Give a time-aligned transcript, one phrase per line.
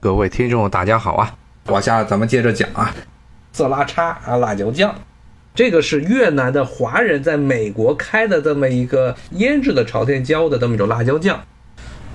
[0.00, 1.34] 各位听众，大家好啊！
[1.66, 2.94] 往下咱们接着讲啊，
[3.52, 4.94] 色拉叉啊，辣椒酱，
[5.56, 11.40] 这个是越南的华人在美国开的这么一个腌制的朝天椒的这么一种辣椒酱，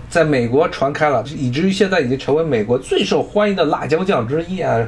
[0.09, 4.87] 在美国传开了，以至于现在已经成为美国最受欢迎的辣椒酱之一啊。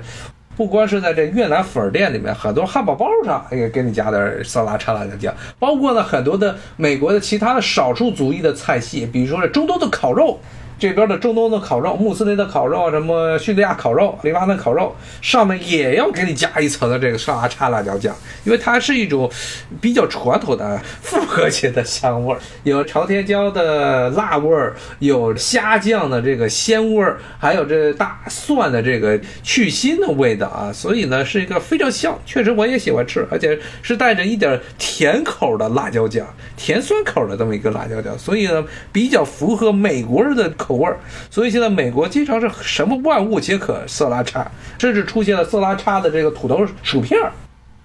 [0.56, 10.40] 不光是在这越南粉店里面，很多汉堡包上也给你加点色拉叉辣椒酱，包括呢很多的美国的其他的少数族裔的菜系，比如说这中东的烤肉。
[10.78, 18.14] 这边的中东的烤肉、穆斯林的烤肉、什么叙利亚烤肉、黎巴嫩烤肉，上面也要给你加一层的这个沙拉叉辣椒酱，
[18.44, 19.32] 因为它是一种
[19.80, 38.62] 比较传统的复合型的香味儿，有朝天椒的辣味儿，有虾酱的这个鲜味儿，还有这大蒜的这个去腥的味道啊，所以呢是一个非常香，确实我也喜欢吃，而且是带着一点甜口的辣椒酱，甜酸口的这么一个辣椒酱，所以呢
[38.92, 40.52] 比较符合美国人的。
[40.66, 40.98] 口味儿，
[41.30, 47.32] 所以现在美国经常是什么万物皆可色拉叉，甚至出现了色拉叉的这个土豆薯片儿。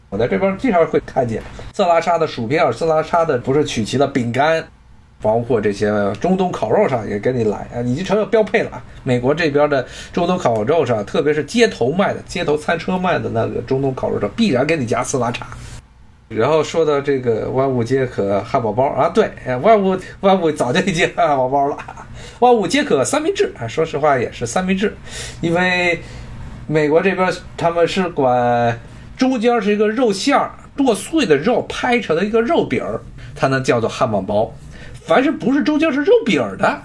[0.08, 1.42] 我在这边经常会看见
[1.74, 4.64] 色拉叉的薯片儿，色拉叉的不是曲奇的饼干，
[5.20, 8.82] 包括这些中东烤肉上也给你来啊，已经成了标配了。
[9.04, 15.46] 美国这边的中东烤肉上，特别是街头卖的、街头餐车卖的那个中东烤肉上，必然给你加色拉叉。
[16.30, 19.28] 然后说到这个万物皆可汉堡包啊，对，
[19.62, 21.76] 万物万物早就已经汉堡包了。
[22.38, 24.96] 万物皆可三明治啊，说实话也是三明治，
[25.40, 26.00] 因为
[26.68, 28.80] 美国这边他们是管
[29.16, 33.00] 中间是一个肉馅儿剁碎的肉拍成的一个肉饼儿，
[33.34, 34.54] 它呢叫做汉堡包。
[35.02, 36.82] 凡是不是中间是肉饼的。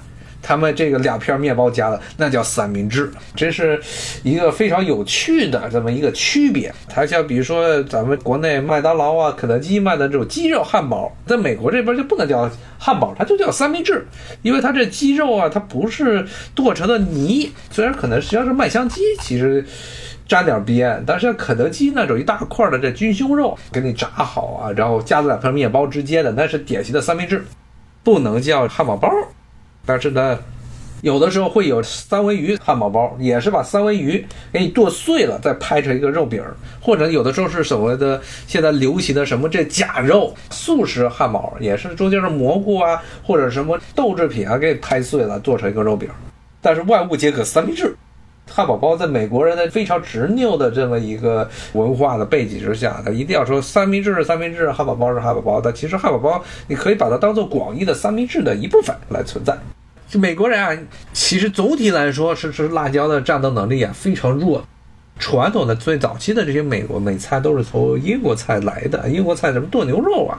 [0.47, 3.81] 他们这个两片面包夹的那叫三明治，这是
[4.21, 6.71] 一个非常有趣的这么一个区别。
[6.88, 14.05] 它像比如说咱们国内麦当劳啊、肯德基卖的这种鸡肉汉堡，在美国这边就不能叫汉堡，它就叫三明治，
[14.43, 16.23] 因为它这鸡肉啊，它不是
[16.53, 19.66] 剁成的泥，虽然可能实际上是麦香鸡，其实
[20.27, 27.44] 沾点边，但是像肯德基那种一大块的这军胸肉给你炸好啊，然后夹在两片面包之间的，那是典型的三明治，
[28.03, 29.09] 不能叫汉堡包。
[29.85, 30.40] 但是呢，
[31.01, 36.44] 有的时候会有三文鱼汉堡包，也是把三文鱼给你剁碎了，再拍成一个肉饼，
[36.81, 46.09] 或者有的时候是所谓的现在流行的什么这假肉素食汉堡，也是中间是蘑菇啊，或者什么豆制品啊，给你拍碎了做成一个肉饼。
[46.62, 47.96] 但是万物皆可三明治，
[48.50, 55.59] 汉堡包在美国人的非常执拗的这么一个文化的背景之下，他一定要说三明治是三明治，汉堡包是汉堡包。
[55.59, 59.57] 但其实汉堡包你可以把它当做广义的三明治的一部分来存在。
[60.07, 60.78] 就美国人啊，
[61.11, 64.63] 其实总体来说是是辣椒的战斗能力啊非常弱。
[65.18, 70.38] 传统的最早期的这些美国美餐都是从英国菜来的，英国菜什么炖牛肉啊，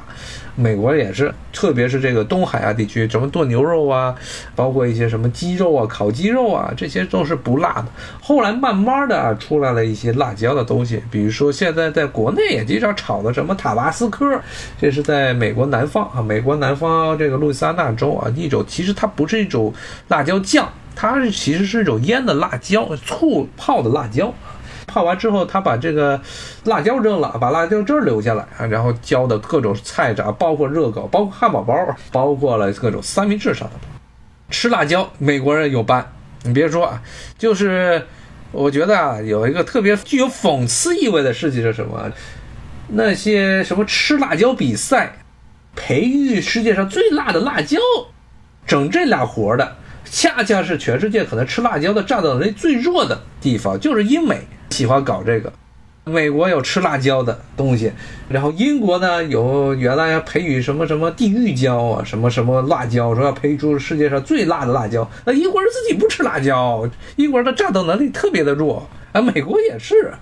[0.54, 4.14] 美国也是，特别是这个东海啊地区，什么炖牛肉啊，
[4.54, 7.86] 包括一些什么鸡肉啊、烤鸡肉啊，这些都是不辣的。
[8.20, 14.38] 后来慢慢的出来了一些辣椒的东西，比如说现在在国内也经常炒的什么塔巴斯科，
[14.78, 19.72] 这是在美国南方啊，美国南方这个路易斯安那州啊一种，其实它不是一种
[20.08, 24.32] 辣椒酱，它是其实是一种腌的辣椒，醋泡的辣椒。
[24.86, 26.20] 泡完之后，他把这个
[26.64, 31.74] 辣椒扔了，把辣椒汁留下来啊，然后浇的各种菜渣，包括热狗，包括汉堡包，
[32.12, 33.74] 包括了各种三明治上的。
[34.48, 36.12] 吃辣椒，美国人有班。
[36.44, 37.02] 你别说啊，
[37.36, 38.06] 就是
[38.52, 42.10] 我觉得啊，有一个特别具有讽刺意味的事情是什么？
[42.88, 45.18] 那些什么吃辣椒比赛，
[45.74, 47.78] 培育世界上最辣的辣椒，
[48.64, 54.46] 整这俩活的，恰恰是全世界可能吃辣椒的战斗能力最弱的地方，就是英美。
[54.70, 55.52] 喜欢搞这个，
[56.04, 57.92] 美国有吃辣椒的东西，
[58.28, 65.08] 然后英国呢有原来要培育什么什么地狱椒啊，什么什么辣椒，说要培育出世界上最辣的辣椒。
[65.24, 70.12] 那英国人自己不吃辣椒，英国人的战斗能力特别的弱，啊，美国也是，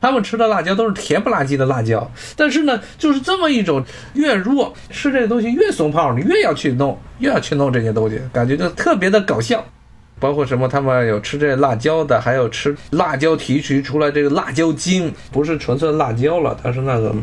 [0.00, 2.10] 他们吃的辣椒都是甜不拉几的辣椒。
[2.36, 3.84] 但是呢，就是这么一种
[4.14, 9.64] 越弱吃这个东西越松泡，你越要去弄，越要去弄这些东西，感觉就特别的搞笑。
[10.20, 10.68] 包括什么？
[10.68, 17.14] 他们有吃这辣椒的，还有吃辣椒提取出来这个辣椒精，不是纯粹辣椒了，它是那个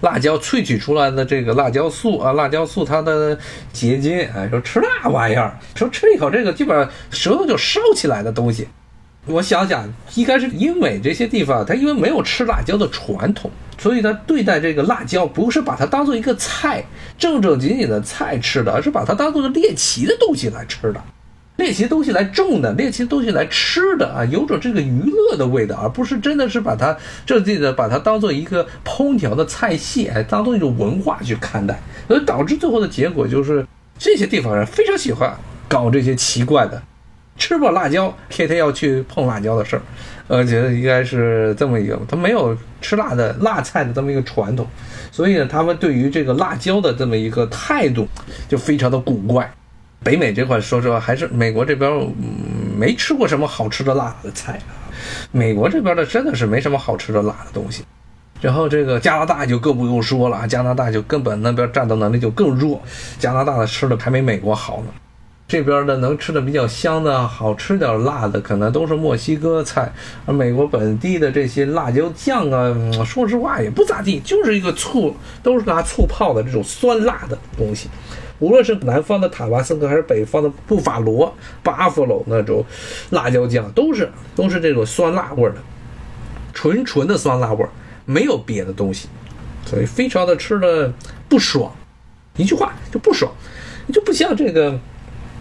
[0.00, 3.38] 辣椒萃取出来的这个辣椒素啊，辣椒素它的
[3.72, 4.18] 结晶。
[4.34, 8.68] 哎，说吃那玩意儿，说吃一口这个，基本上舌头就烧起来的东西。
[9.26, 16.84] 我想想，应该是英美这些地方，它因为没有吃辣椒的传统，所以它对待这个辣椒不是把它当做一个菜，
[17.18, 21.02] 正正经经的菜吃的，而是把它当做个猎奇的东西来吃的。
[21.56, 25.44] 猎奇东西来种的，猎奇东西来吃的啊，有种这个娱乐的。
[25.44, 31.78] 味道，而不是真的是把它这这个把它当做一个烹调的菜系，哎，当做一种文化去看待，
[32.08, 33.64] 所以导致最后的结果就是
[33.98, 35.32] 这些地方人非常喜欢
[35.68, 36.82] 搞这些奇怪的，
[37.36, 39.82] 吃不辣椒，天天要去碰辣椒的事儿，
[40.26, 44.66] 而且应该是这么一个，他没有吃辣的辣菜的这么一个传统，
[45.12, 48.08] 所以呢，他们对于这个辣椒的这么一个态度
[48.48, 49.54] 就非常的古怪。
[50.04, 51.90] 北美这块，说实话，还是美国这边
[52.76, 54.92] 没吃过什么好吃的辣的菜啊。
[55.32, 57.82] 美国这边的真的是没什么好吃的辣的东西。
[58.40, 62.80] 然后这个加拿大就更不用说了，加拿大就根本那边战斗能力就更弱，
[63.18, 64.92] 加拿大的吃的还没美国好呢。
[65.46, 69.92] 这边的能吃的比较香的好吃点辣的，可能都是墨西哥菜，
[70.24, 72.74] 而美国本地的这些辣椒酱啊，
[73.04, 77.90] 说实话也不咋地，就是一个醋，都是拿醋泡的这种酸辣的东西。
[78.38, 81.32] 无论是南方的塔巴斯克还是北方的布法罗、
[81.62, 82.64] 巴夫罗那种
[83.10, 85.56] 辣椒酱，都是都是这种酸辣味的，
[86.54, 87.64] 纯纯的酸辣味，
[88.06, 89.08] 没有别的东西，
[89.66, 90.90] 所以非常的吃的
[91.28, 91.70] 不爽。
[92.38, 93.30] 一句话就不爽，
[93.92, 94.80] 就不像这个。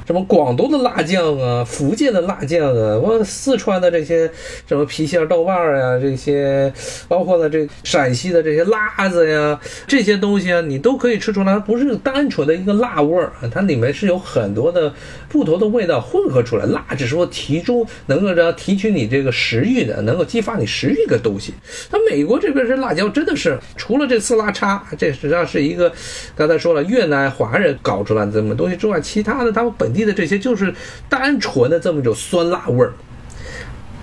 [0.05, 4.29] 什么广东的辣酱啊，福建的辣酱啊，我四川的这些
[4.67, 6.71] 什么郫县豆瓣儿呀，这些
[7.07, 14.93] 包括了这陕西的这些辣子呀，这些东西啊，你都可以吃出来，它不是单纯的一个辣味儿，它里面是有很多的
[15.29, 16.65] 不同的味道混合出来。
[16.65, 21.53] 辣只是说提中能够让提取你这个食欲的，能够激发你食欲的东西。
[21.91, 25.91] 那美国这边这辣椒真的是除了这次拉叉，这实际上是一个
[26.35, 30.73] 刚才说了越南华人搞出来的这么东西之外，其他的他们本地的这些就是
[31.09, 32.93] 单纯的这么一种酸辣味儿。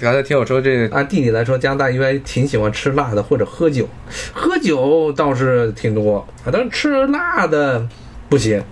[0.00, 3.86] 刚才听我说，这按地理来说，加拿大应该挺喜欢吃辣的或者喝酒，
[4.32, 7.86] 喝酒倒是挺多啊，但是吃辣的
[8.28, 8.62] 不行。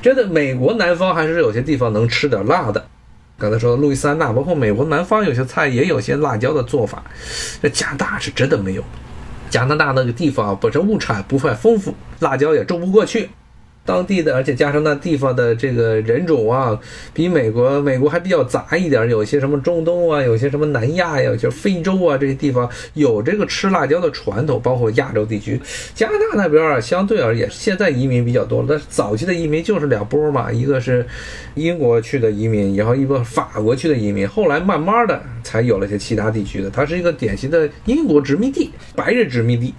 [0.00, 2.86] 真的，美国南方还是有些地方能吃点辣的。
[3.38, 7.04] 刚才说路易斯安那，包括美国南方有些菜也有些辣椒的做法，
[7.60, 8.82] 这加拿大是真的没有。
[9.50, 13.28] 加拿大那个地方本身物产不太丰富，辣椒也种不过去。
[13.88, 16.78] 当地的，而且加上那地方的这个人种啊，
[17.14, 25.58] 比美国美国还比较杂一点，有些什么中东啊，有些什么南亚呀，有些非洲啊这些地方有这个吃辣椒的传统，包括亚洲地区，
[25.94, 31.06] 加拿大那边啊，相对而言现在移民比较多了，但早期的移民就是两波嘛，一个是
[31.54, 39.72] 英国去的移民，然后一个法国去的移民，后来慢慢的才有了些其他地区的，它是一个典型的英国殖民地，白人殖民地。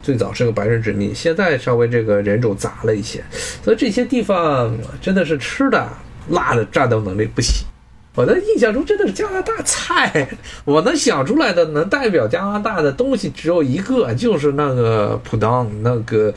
[0.00, 3.22] 最早是个白人殖民，现在稍微这个人种杂了一些，
[3.62, 5.88] 所以这些地方真的是吃的
[6.30, 7.66] 辣的战斗能力不行。
[8.14, 10.28] 我的印象中真的是加拿大菜，
[10.64, 16.34] 我能想出来的能代表加拿大的东西只有一个，就是那个普当那个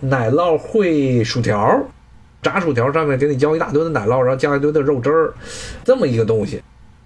[0.00, 1.78] 奶酪烩薯条，
[2.42, 5.34] 炸薯条上面给你浇一大堆的奶酪，然后加一堆的肉汁儿，
[5.84, 6.62] 这么一个东西。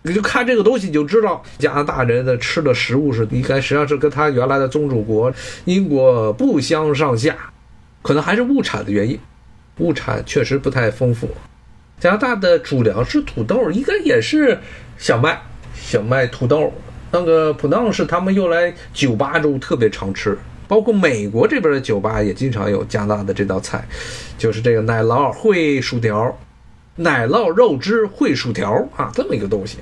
[0.06, 5.32] 你就看这个东西，你就知道加拿大人的吃的食物是应该实际上是跟他原来的宗主国
[5.64, 7.34] 英国不相上下，
[8.02, 9.18] 可能还是物产的原因，
[9.78, 11.26] 物产确实不太丰富。
[11.98, 14.58] 加拿大的主粮是土豆，应该也是
[14.98, 15.40] 小麦、
[15.74, 16.70] 小麦、土豆。
[17.10, 20.36] 那个普朗是他们用来酒吧中特别常吃，
[20.68, 23.82] 包括美国这边的酒吧也经常有加拿大的这道菜，
[24.36, 26.38] 就是这个奶酪烩薯条。
[26.96, 29.78] 奶酪肉汁烩薯条啊，这么一个东西。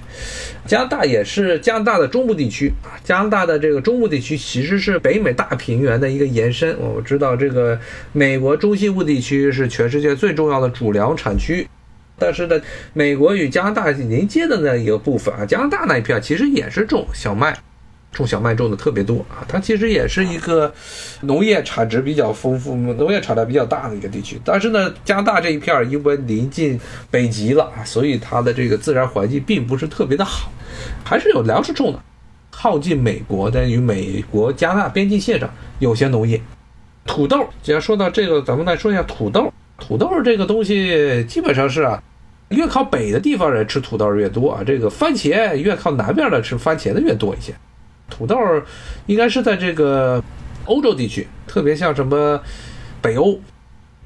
[0.66, 6.74] 加拿大也是加拿大的中部地区啊，加拿大的这个中部地区其实是北美大平原的一个延伸。
[6.78, 7.78] 我们知道，这个
[8.12, 11.66] 美国中西部地区是全世界最重要的主粮产区，
[12.18, 12.60] 但是呢，
[12.92, 17.58] 美国与加拿大连接的那一个部分啊，加拿大那一片其实也是种小麦。
[18.12, 20.72] 种小麦种的特别多啊，它其实也是一个
[21.22, 24.38] 农业产值比较丰富、农业产量比较大的一个地区。
[24.44, 26.78] 但是呢，加拿大这一片因为临近
[27.10, 30.52] 北极了啊，所以它的这个自然环境并不是特别的好，
[31.02, 31.98] 还是有粮食种的。
[32.50, 36.40] 靠近美国的与美国加拿大边境线上有些农业，
[37.06, 37.48] 土豆。
[37.62, 39.50] 既然说到这个，咱们再说一下土豆。
[39.78, 42.00] 土豆这个东西基本上是啊，
[42.50, 47.52] 越靠北的地方人吃土豆越多啊，这个番茄越靠南边的吃番茄的越多一些。
[48.12, 48.36] 土豆
[49.06, 50.22] 应该是在这个
[50.66, 52.38] 欧洲地区，特别像什么
[53.00, 53.40] 北欧，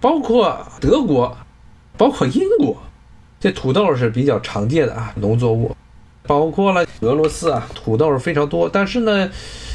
[0.01, 1.37] 包括德国，
[1.97, 2.81] 包括英国，
[3.41, 5.75] 这土豆是比较常见的啊农作物。
[6.29, 9.31] 包括了俄罗斯啊，土豆非常多，但是呢，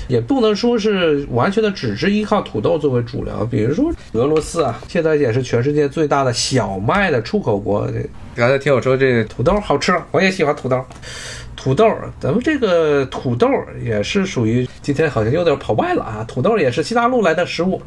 [0.10, 3.50] 也不能说是完全的只是依靠土豆作为主粮。
[3.50, 7.90] 比如说俄罗斯啊，现在也是全世界最大的小麦的出口国。
[8.36, 10.84] 刚才听我说这土豆好吃，我也喜欢土豆。
[11.56, 11.88] 土豆，
[12.20, 13.48] 咱们这个土豆
[13.84, 16.26] 也是属于今天好像有点跑歪了啊。
[16.28, 17.82] 土豆也是西大陆来的食物，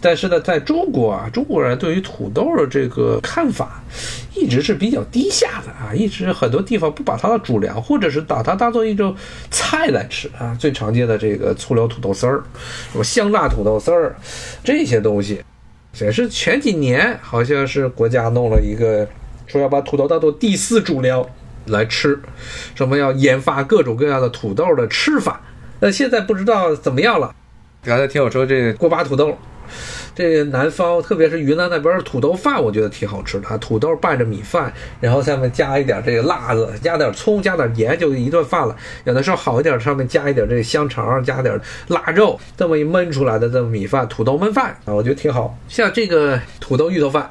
[0.00, 3.82] 但是呢，在中国啊，中国人对于土豆的这个看法
[4.34, 9.14] 一直是比较低下的啊，一直很多地方不把它的主粮，或者是把它当做一种
[9.50, 10.56] 菜来吃啊。
[10.58, 12.42] 最常见的这个醋溜土豆丝儿，
[12.92, 14.16] 什么香辣土豆丝儿，
[14.64, 15.42] 这些东西，
[16.00, 19.06] 也是前几年好像是国家弄了一个，
[19.46, 21.26] 说要把土豆当做第四主粮。
[21.70, 22.18] 来吃，
[22.74, 25.40] 什么要研发各种各样的土豆的吃法。
[25.80, 27.34] 那现在不知道怎么样了。
[27.82, 29.36] 刚才听我说这锅巴土豆。
[30.14, 33.58] 这南方，特别是云南那边的土豆饭，我觉得挺好吃的。
[33.58, 38.74] 土豆拌着米饭，然后下面加一点这个辣子，加点葱，加点盐，就一顿饭了。
[39.04, 45.56] 有的时候好一点，上面加一点这个香肠，加点腊肉，这么一焖出来的这米饭，土豆焖饭啊，我觉得挺好。
[45.68, 47.30] 像这个土豆芋头饭，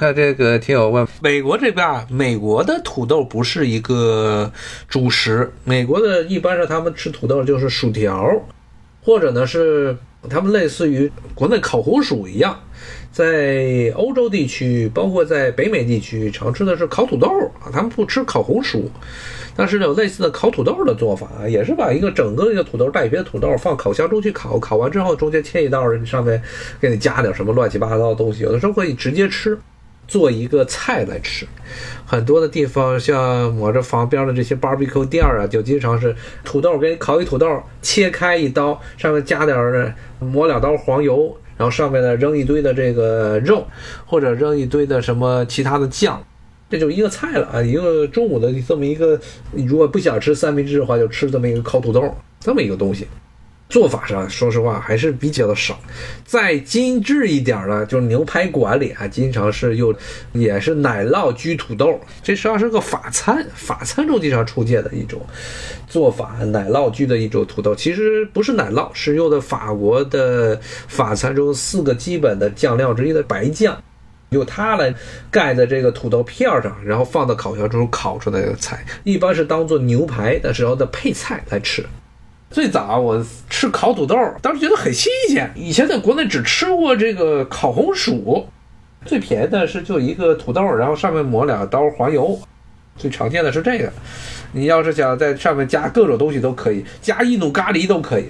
[0.00, 4.50] 看这个听友问，美国这边啊，美国的土豆不是一个
[4.88, 8.26] 主食，美国的一般上他们吃土豆就是薯条，
[9.02, 9.94] 或者呢是。
[10.28, 12.60] 他们类似于国内烤红薯一样，
[13.10, 17.26] 在欧洲地区，包括在北美地区，常吃的是烤土豆
[17.58, 17.72] 啊。
[17.72, 18.90] 他们不吃烤红薯，
[19.56, 26.42] 但是有类似的烤土豆的做法啊，也是把一个整个一个土豆带皮的土豆放烤箱中去烤，烤完之后中间切一刀，上面
[26.78, 29.58] 给你加点什么乱七八糟的东西，有的时候可以直接吃。
[30.10, 31.46] 做一个菜来吃，
[32.04, 36.12] 很多的地方像我这房边的这些 barbecue 店啊，就经常是
[36.42, 43.64] 土豆给你烤一土豆，切开一刀，上面加点儿抹两刀黄油，然后上面呢扔一堆的这个肉，
[44.04, 46.20] 或者扔一堆的什么其他的酱，
[46.68, 47.62] 这就一个菜了啊！
[47.62, 49.16] 一个中午的这么一个，
[49.52, 53.06] 如果不想吃三明治的话，就吃这么一个烤土豆，这么一个东西。
[53.70, 55.78] 做法上，说实话还是比较的少。
[56.24, 59.94] 再精致一点呢，就是牛排馆里啊，经常是用，
[60.32, 61.98] 也是奶酪焗土豆。
[62.22, 65.20] 这实际上是个法餐，法餐中经常出现的一种
[65.86, 67.74] 做法，奶酪焗的一种土豆。
[67.74, 73.80] 其实不是奶酪，是用的法国的法餐中四个基本的酱料之一的白酱，
[74.30, 74.92] 用它来
[75.30, 81.86] 盖在这个土豆片上，然后放到烤箱中烤出来的菜，一般是当做牛排的时候的配菜来吃。
[82.50, 85.48] 最早我吃烤土豆，当时觉得很新鲜。
[85.54, 88.44] 以前在国内只吃过这个烤红薯，
[89.04, 92.36] 最便宜的是就一个土豆，然后上面抹两刀黄油，
[92.96, 93.92] 最常见的是这个。
[94.52, 98.24] 你要是想在上面加各种东西都可以，加印度咖喱都可以。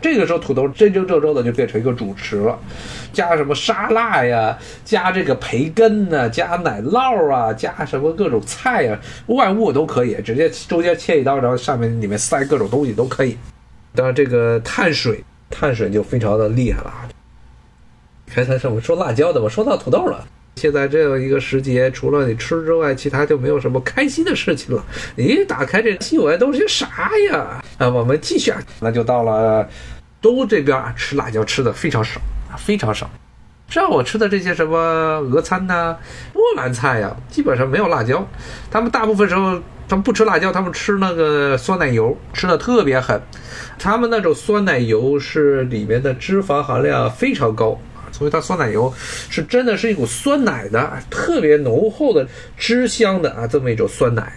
[0.00, 2.58] 这个时候土豆真真正正的就变成一个主食了，
[3.12, 13.36] 加什么沙拉呀，加这个培根呢，加奶酪啊，加什么各种菜呀，万物都可以，直接中间切一刀，然后上面里面塞各种东西都可以。
[13.94, 16.92] 当然，这个碳水，碳水就非常的厉害了。
[18.34, 20.24] 刚才是我们说辣椒的，我说到土豆了。
[20.56, 24.84] 现在这样一个时节，除了你吃之外，其他就没有什么开心的事情了。
[25.16, 27.62] 咦，打开这新闻都是些啥呀？
[27.78, 29.66] 啊，我们继续啊，那就到了
[30.20, 32.20] 东这边吃辣椒吃的非常少
[32.52, 33.10] 啊，非常少。
[33.68, 35.96] 像我吃的这些什么俄餐呐、
[36.32, 38.28] 波兰菜呀，基本上没有辣椒。
[38.70, 43.20] 他们大部分时候他们不吃辣椒，他们吃那个酸奶油，吃的特别狠。
[43.80, 48.92] 他们那种酸奶油是里面的脂肪含量非常高啊，所以它酸奶油
[49.30, 54.30] 是真的是一股酸奶的，特别浓厚的汁香的啊，这么一种酸奶。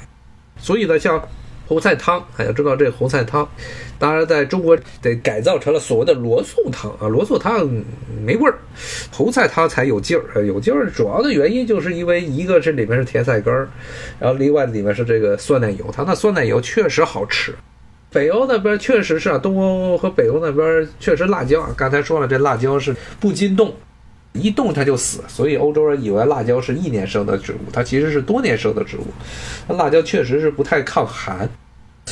[0.58, 1.22] 所以呢，像。
[1.66, 3.48] 红菜汤，哎，要知道这个红菜汤，
[3.98, 7.08] 当然在中国得改造成了所谓的罗宋汤啊。
[7.08, 7.68] 罗宋汤
[8.24, 8.60] 没味儿，
[9.10, 10.46] 红菜汤才有劲儿。
[10.46, 13.70] 有劲儿主要的原因就是因为一个是里面是甜菜根儿，
[14.20, 17.56] 然后另外里面是这个酸奶油，它那酸奶油确实好吃。
[18.14, 21.74] 北欧那边确实是啊，东欧和北欧那边确实辣椒啊。
[21.76, 23.74] 刚才说了，这辣椒是不经冻，
[24.34, 29.08] 一冻它就死，所以欧洲人以为辣椒是一年生的植物，它其实是多年生的植物。
[29.68, 31.50] 那辣椒确实是不太抗寒。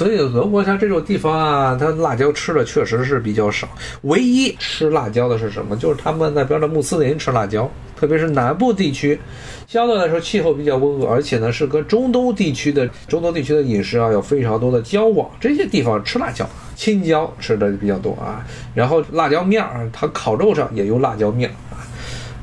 [0.01, 3.69] 所以俄国像这种地方啊，它辣椒吃的确实是比较少。
[4.01, 5.77] 唯一吃辣椒的是什么？
[5.77, 9.19] 就是他们那边的穆斯林吃辣椒，特别是南部地区，
[9.67, 15.29] 相对来说气候比较温和，而且呢是跟中东地区的中东地区的饮食啊有非常多的交往。
[15.39, 18.43] 这些地方吃辣椒，青椒吃的比较多啊。
[18.73, 21.77] 然后辣椒面儿，它烤肉上也用辣椒面啊。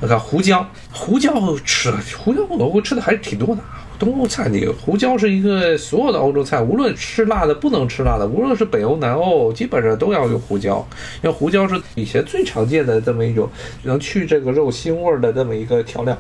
[0.01, 3.63] 那看胡椒，胡椒吃胡椒我我吃的还是挺多的。
[3.99, 10.87] 东欧菜里胡椒是一个所有的欧洲菜，无论吃辣的不能吃辣的，无论是北欧南欧，基本上都要用胡椒，
[11.23, 13.51] 因为胡椒是以前最常见的这么一种
[13.83, 16.17] 能去这个肉腥味的这么一个调料。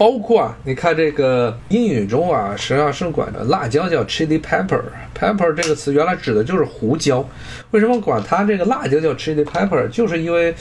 [0.00, 7.22] 包括啊，你看这个英语中啊，实际上是管的辣椒叫 chili pepper，pepper 这个词原来指的就是胡椒。
[7.72, 9.86] 为什么管它这个辣椒叫 chili pepper？
[9.88, 10.54] 就是因为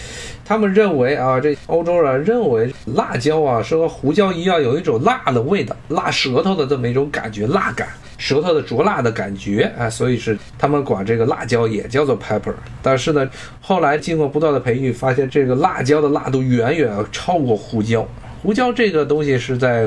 [0.43, 12.51] 他们认为啊，这欧洲人认为辣椒啊是和胡椒一样有一种辣的味道，辣舌头的这么一种感觉，辣感，舌头的灼辣的感觉啊，所以是他们管这个辣椒也叫做 pepper。
[12.83, 13.25] 但是呢，
[13.61, 18.05] 后来经过不断的培育，发现这个辣椒的辣度远远超过胡椒。
[18.41, 19.85] 胡椒这个东西是在，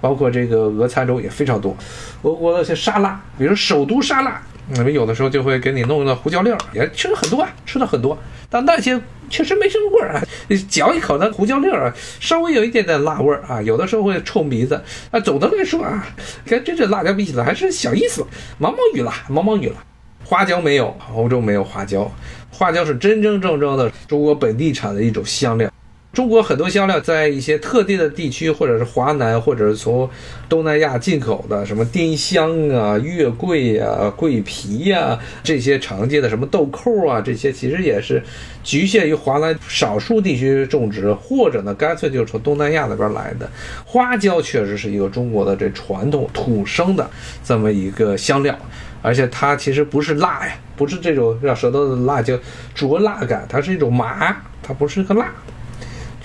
[0.00, 1.76] 包括这个俄餐中也非常多。
[2.22, 8.18] 俄国的些沙拉，比如首都沙拉，你们有的时候就会给你弄个胡椒粒儿，也吃的很多啊，吃的很多。
[8.50, 10.22] 但那些确实没什么味儿啊，
[10.68, 15.18] 嚼一口那胡椒粒儿啊稍微有一点点辣味儿啊，有的时候会臭鼻子啊。
[15.20, 16.06] 总的来说啊，
[16.44, 18.24] 跟真正辣椒比起来还是小意思，
[18.58, 19.76] 毛毛雨了，毛毛雨了。
[20.24, 22.10] 花椒没有，欧洲没有花椒，
[22.50, 25.70] 花椒是真真正正的中国本地产的一种香料。
[26.16, 30.08] 中国很多香料在一些特定的地区，或者是华南，或者是从
[30.48, 38.22] 东南亚进口的，什么丁香啊、月桂啊、桂皮呀，这些常见的什么豆蔻啊，这些其实也是
[38.64, 43.46] 局限于华南少数地区种植，或者呢，干脆就是从东南亚那边来的。
[43.84, 47.06] 花椒确实是一个中国的这传统土生的
[47.44, 48.58] 这么一个香料，
[49.02, 52.38] 而且它其实不是辣呀，不是这种让舌头的辣椒
[52.74, 55.30] 灼辣感，它是一种麻，它不是个辣。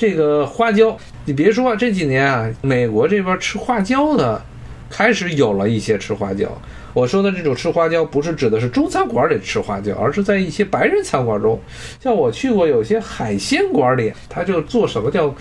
[0.02, 4.42] 这个花椒，你别说啊这几年啊，美国这边吃花椒的，
[4.90, 6.48] 开始有了一些吃花椒。
[6.92, 11.62] 我说的这种吃花椒，不是指的是中餐馆里吃花椒，而是在一些白人餐馆中，
[12.00, 15.32] 像我去过有些海鲜馆里，他就做什么叫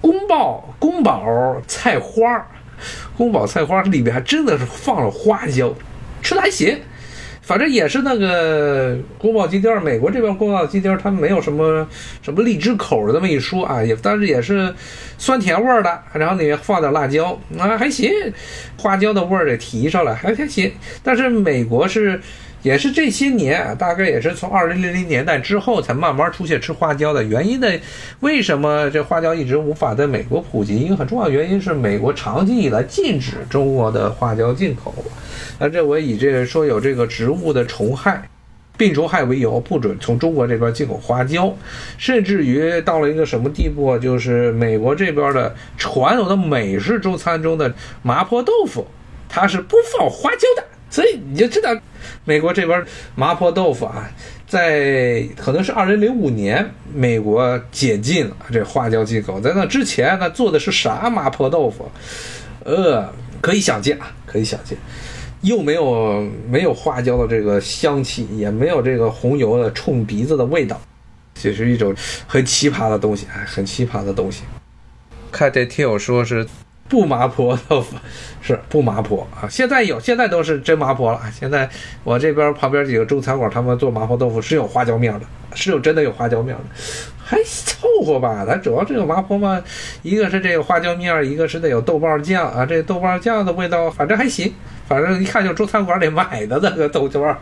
[0.00, 2.46] 宫保宫保菜花，
[3.16, 5.74] 宫保菜花里面还真的是放了花椒，
[6.22, 6.78] 吃的还行。
[7.44, 11.86] 反正也是那个宫保鸡丁，美国这边宫保鸡丁，它没有什么
[12.22, 14.74] 什么荔枝口的这么一说啊，也但是也是
[15.18, 18.10] 酸甜味的，然后里面放点辣椒啊，还行，
[18.78, 20.72] 花椒的味儿也提上来，还还行。
[21.02, 22.18] 但是美国是
[22.64, 27.68] 也是这些年，大概也是从二零零零年代之后才慢慢出现吃花椒的原因呢？
[28.20, 30.74] 为什么这花椒一直无法在美国普及？
[30.78, 34.94] 一个很重要原因是美国长期以来禁止中国的花椒进口。
[35.58, 38.26] 那这我以这个说有这个植物的虫害、
[38.78, 41.54] 病虫害为由，不准从中国这边进口花椒，
[41.98, 43.98] 甚至于到了一个什么地步啊？
[43.98, 48.86] 就是美国这边的传统的美式中餐中的麻婆豆腐，
[49.28, 50.64] 它是不放花椒的。
[50.94, 51.76] 所以你就知道，
[52.24, 52.84] 美国这边
[53.16, 54.08] 麻婆豆腐啊，
[54.46, 61.90] 在可能是二零零五年，美国解禁了这花椒进口，在那之前，那做的是啥麻婆豆腐？
[62.62, 64.78] 呃，可以想见啊，可以想见。
[65.40, 70.80] 又没有没有花椒的这个香气，也没有这个红油的冲鼻子的味道，
[71.34, 71.92] 这是一种
[72.28, 74.44] 很奇葩的东西，哎，很奇葩的东西。
[75.32, 76.46] 看这听友说是
[76.88, 77.96] 不麻婆豆腐，
[78.40, 79.48] 是不麻婆啊。
[79.48, 81.20] 现在有，现在都是真麻婆了。
[81.32, 81.68] 现在
[82.02, 85.20] 我这边旁边几个中餐馆，他们做麻婆豆腐是有花椒面的，
[85.54, 86.64] 是有真的有花椒面的，
[87.24, 88.44] 还凑合吧。
[88.46, 89.62] 咱主要这个麻婆嘛，
[90.02, 94.52] 一个是这个花椒面，一个是得有豆瓣酱啊，这豆瓣酱的味道反正还行。
[94.86, 97.38] 反正一看就中餐馆里买的那个豆角儿，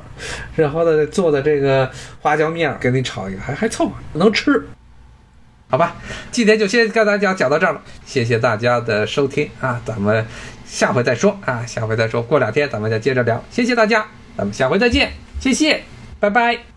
[0.55, 4.65] 然后呢做的这个花椒面给你炒一个，还还凑合，能吃，
[5.73, 5.97] 好吧？
[6.31, 10.23] 今天就先跟大家讲到这儿了，谢谢大家的收听啊，咱们
[10.67, 14.05] 下回再说啊，下回再说过两天咱们再接着聊，谢谢大家，
[14.37, 15.83] 咱们下回再见，谢谢，
[16.21, 16.72] 拜拜。